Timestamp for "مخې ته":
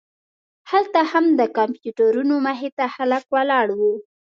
2.47-2.85